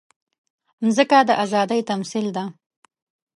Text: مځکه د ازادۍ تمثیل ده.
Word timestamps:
مځکه 0.81 1.19
د 1.27 1.29
ازادۍ 1.43 1.81
تمثیل 1.91 2.25
ده. 2.35 2.43